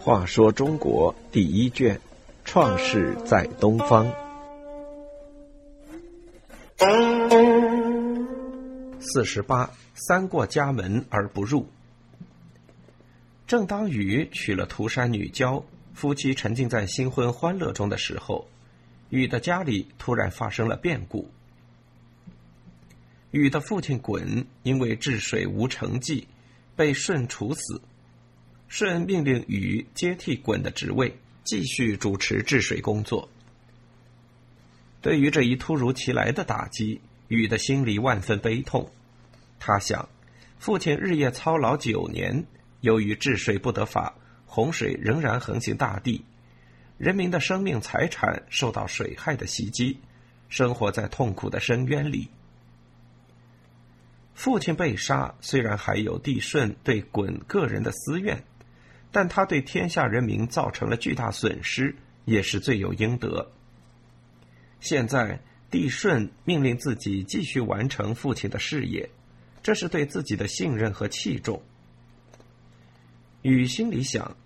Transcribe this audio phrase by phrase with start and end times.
[0.00, 2.00] 话说中国第一卷，
[2.44, 4.10] 创世在东方。
[9.00, 11.66] 四十八，三过家门而不入。
[13.46, 15.62] 正当禹娶了涂山女娇，
[15.92, 18.46] 夫妻沉浸在新婚欢乐中的时候，
[19.10, 21.28] 禹的家里突然发生了变故。
[23.30, 26.26] 禹的父亲鲧因为治水无成绩，
[26.74, 27.80] 被舜处死。
[28.68, 33.28] 舜命令禹接替鲧的职位，继续主持治水工作。
[35.00, 38.90] 对于这一突如其来的打击，禹的心里万分悲痛。
[39.58, 40.08] 他想，
[40.58, 42.46] 父亲日夜操劳九年，
[42.80, 46.24] 由于治水不得法，洪水仍然横行大地，
[46.96, 49.98] 人民的生命财产受到水害的袭击，
[50.48, 52.28] 生活在痛苦的深渊里。
[54.38, 58.44] 父亲被杀，虽然还有帝舜对鲧个人的私怨。
[59.10, 63.50] 但他对天下人民造成了巨大损失，也是罪有应得。
[64.80, 65.40] 现在
[65.72, 69.10] 帝舜命令自己继续完成父亲的事业，
[69.60, 71.60] 这是对自己的信任和器重。
[73.42, 74.36] 禹心里想，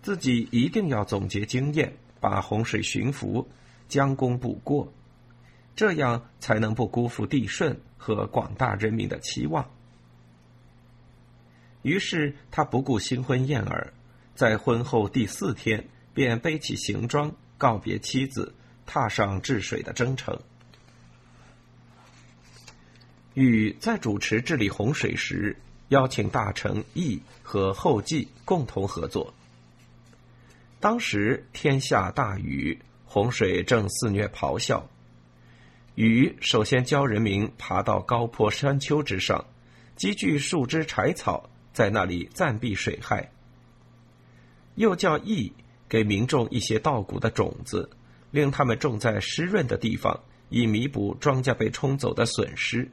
[0.00, 3.46] 自己一定要总结经验，把洪水驯服，
[3.88, 4.90] 将功补过，
[5.76, 9.68] 这样才能不辜负帝舜和广大人民的期望。
[11.82, 13.92] 于是他不顾新婚燕尔。
[14.34, 18.52] 在婚后第四天，便背起行装，告别妻子，
[18.84, 20.36] 踏上治水的征程。
[23.34, 25.56] 禹在主持治理洪水时，
[25.90, 29.32] 邀请大臣羿和后稷共同合作。
[30.80, 34.84] 当时天下大雨，洪水正肆虐咆哮。
[35.94, 39.44] 禹首先教人民爬到高坡山丘之上，
[39.94, 43.30] 积聚树枝柴草，在那里暂避水害。
[44.74, 45.52] 又叫羿
[45.88, 47.88] 给民众一些稻谷的种子，
[48.32, 50.18] 令他们种在湿润的地方，
[50.48, 52.90] 以弥补庄稼被冲走的损失。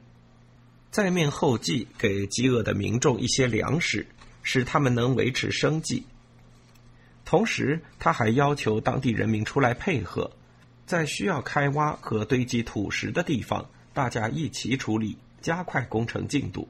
[0.92, 4.06] 再命后稷给饥饿的民众一些粮食，
[4.44, 6.06] 使他们能维持生计。
[7.24, 10.30] 同时，他还要求当地人民出来配合，
[10.86, 16.68] 在需要开挖和堆积土石的地方，大家一起处理，加快工程进度。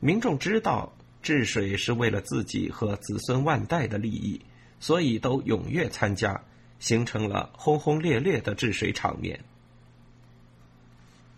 [0.00, 0.92] 民众知道。
[1.22, 4.40] 治水是为了自己和子孙万代的利益，
[4.80, 6.42] 所以都踊跃参加，
[6.80, 9.38] 形成了轰轰烈烈的治水场面。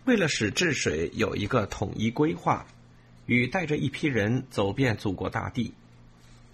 [0.05, 2.65] 为了使治水有一个统一规划，
[3.27, 5.75] 禹带着一批人走遍祖国大地。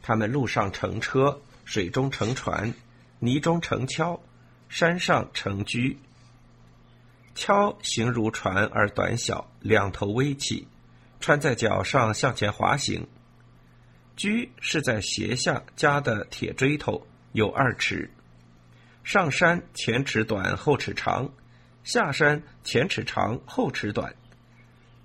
[0.02, 2.74] 他们路上乘车，水中乘船，
[3.20, 4.20] 泥中乘橇，
[4.72, 5.98] 山上乘居。
[7.36, 10.66] 橇形如船而短小，两头微起，
[11.20, 13.06] 穿在脚上向前滑行。
[14.16, 18.10] 居是在斜下加的铁锥头，有二尺。
[19.04, 21.30] 上山前尺短后尺长，
[21.84, 24.16] 下山前尺长后尺短。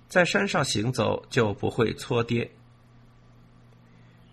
[0.07, 2.49] 在山上行走就不会搓跌。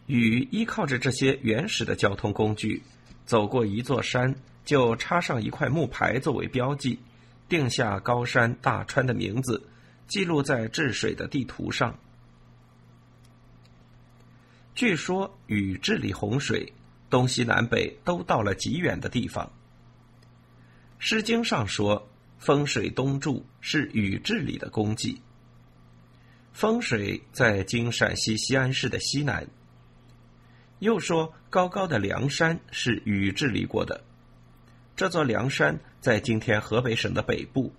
[0.06, 2.84] 禹依靠着这些原始的交通工具，
[3.26, 6.98] 走过一座山，就插上一块木牌作为标记，
[7.48, 9.62] 定下高山大川的名字，
[10.06, 11.98] 记录在治水的地图上。
[14.74, 16.72] 据说禹治理洪水，
[17.08, 19.46] 东西南北都到了极远的地方。
[20.98, 22.08] 《诗经》上说
[22.38, 25.20] ：“风水东注是禹治理的功绩。”
[26.52, 29.46] 风水在今陕西西安市的西南。
[30.80, 34.02] 又说高高的梁山是禹治理过的，
[34.96, 37.72] 这座梁山在今天河北省的北部。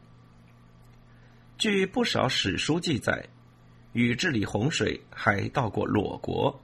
[1.57, 3.25] 据不少史书记载，
[3.93, 6.61] 禹治理洪水还到过裸国。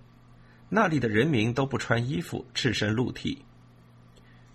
[0.67, 3.45] 那里的人民都不穿衣服，赤身露体。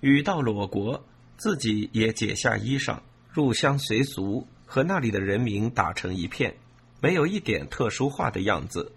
[0.01, 1.03] 禹到裸国，
[1.39, 2.99] 自己也解下衣裳，
[3.31, 6.55] 入乡随俗，和那里的人民打成一片，
[7.01, 8.93] 没有一点特殊化的样子。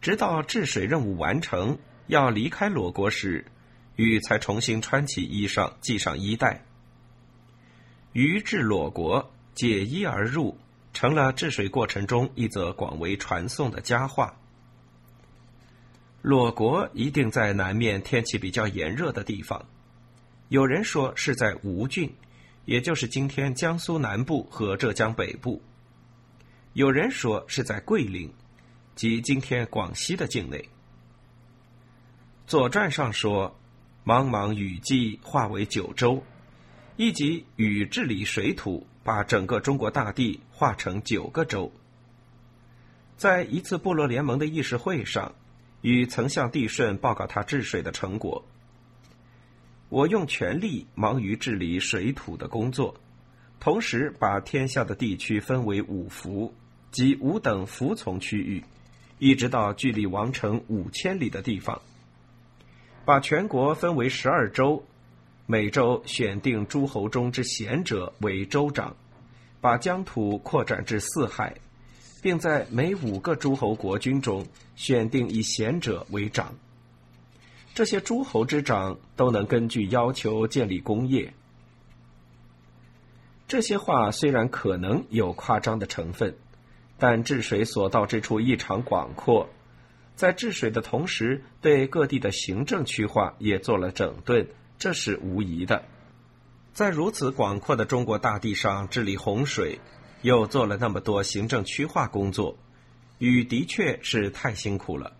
[0.00, 1.76] 直到治水任务完成，
[2.06, 3.44] 要离开裸国时，
[3.96, 6.62] 禹才重新穿起衣裳，系上衣带。
[8.12, 10.56] 禹至裸国，解衣而入，
[10.92, 14.34] 成了治水过程中一则广为传颂的佳话。
[16.22, 19.64] 裸国一定在南面天气比较炎热的地方，
[20.48, 22.12] 有人说是在吴郡，
[22.64, 25.60] 也就是今天江苏南部和浙江北部；
[26.72, 28.32] 有人说是在桂林，
[28.94, 30.58] 即今天广西的境内。
[32.46, 33.56] 《左传》上说
[34.06, 36.22] ：“茫茫雨季化为九州，
[36.96, 41.72] 一即禹治理水土，把整个中国大地划成九个州。
[43.16, 45.34] 在一次部落联盟的议事会上，
[45.80, 48.44] 禹曾向帝舜报告他治水的成果。
[49.88, 52.94] 我用全力忙于治理水土的工作，
[53.58, 56.54] 同时把天下的地区分为五服，
[56.92, 58.62] 即五等服从区域，
[59.18, 61.82] 一直到距离王城五千里的地方。
[63.06, 64.82] 把全国分为十二州，
[65.46, 68.96] 每州选定诸侯中之贤者为州长，
[69.60, 71.54] 把疆土扩展至四海，
[72.20, 74.44] 并在每五个诸侯国君中
[74.74, 76.52] 选定以贤者为长。
[77.76, 81.32] 这些诸侯之长都能根据要求建立功业。
[83.46, 86.36] 这些话虽然可能有夸张的成分，
[86.98, 89.48] 但治水所到之处异常广阔，
[90.16, 94.48] 在治水的同时，对各地的行政区划也做了整顿，
[94.78, 95.84] 这是无疑的。
[96.72, 99.78] 在如此广阔的中国大地上治理洪水，
[100.22, 102.58] 又做了那么多行政区划工作，
[103.18, 105.12] 禹的确是太辛苦了。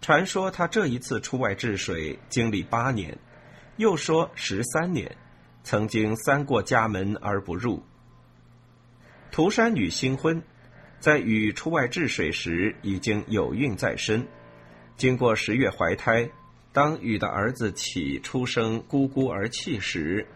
[0.00, 3.18] 传说他这一次出外治水经历八年，
[3.78, 5.16] 又说十三年，
[5.64, 7.82] 曾经三过家门而不入。
[9.30, 10.42] 涂山女新婚，
[11.00, 14.26] 在禹出外治水时已经有孕在身，
[14.96, 16.28] 经过十月怀胎，
[16.72, 20.26] 当禹的儿子启出生咕咕而泣时，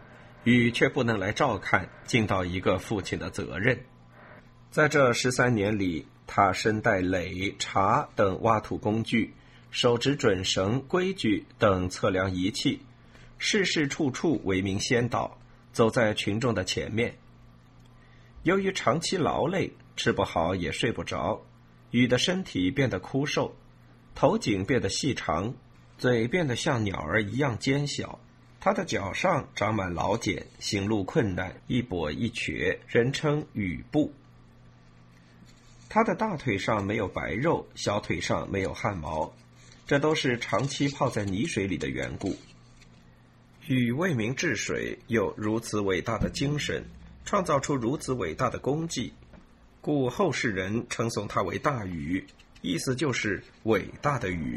[0.44, 3.79] 禹却不能来照看，尽到一个父亲的责任。
[4.70, 9.35] 在这十三年里，他身带耒、茬等挖土工具。
[9.75, 12.79] 手执准绳、规矩等测量仪器，
[13.38, 15.38] 事事处处为民先导，
[15.73, 17.14] 走在群众的前面。
[18.43, 21.42] 由于长期劳累，吃不好也睡不着，
[21.90, 23.54] 禹的身体变得枯瘦，
[24.14, 25.54] 头颈变得细长，
[25.98, 28.18] 嘴变得像鸟儿一样尖小。
[28.60, 34.14] 他的脚上长满老茧，行路困难，一跛一瘸，人称禹步。
[35.88, 39.34] 他的大腿上没有白肉，小腿上没有汗毛。
[39.84, 42.36] 这都是长期泡在泥水里的缘故。
[43.66, 46.84] 禹为民治水，有如此伟大的精神，
[47.24, 49.12] 创造出如此伟大的功绩，
[49.82, 52.25] 故后世人称颂他为大禹
[52.61, 54.56] 意思就是伟大的禹。